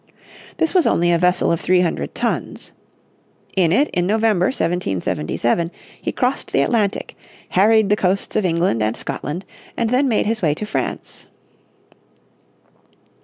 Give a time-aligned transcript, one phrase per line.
[0.57, 2.71] This was only a vessel of three hundred tons.
[3.55, 5.69] In it in November, 1777,
[6.01, 7.15] he crossed the Atlantic,
[7.49, 9.45] harried the coasts of England and Scotland,
[9.77, 11.27] and then made his way to France.